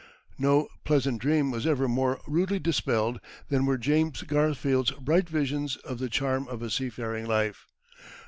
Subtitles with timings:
[0.39, 3.19] No pleasant dream was ever more rudely dispelled
[3.49, 7.67] than were James Garfield's bright visions of the charm of a seafaring life.